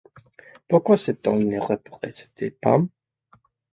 Pourquoi 0.67 0.97
cet 0.97 1.27
homme 1.27 1.43
ne 1.43 1.59
reparaissait-il 1.59 2.53
pas? 2.55 2.79